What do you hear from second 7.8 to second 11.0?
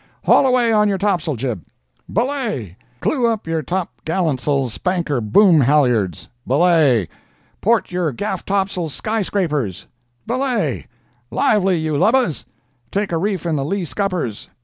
your gaff tops'l sky scrapers! Belay!